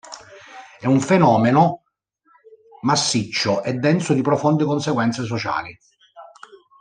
È 0.79 0.87
un 0.87 0.99
fenomeno 0.99 1.83
massiccio 2.81 3.61
e 3.61 3.73
denso 3.75 4.13
di 4.13 4.23
profonde 4.23 4.65
conseguenze 4.65 5.23
sociali. 5.25 5.77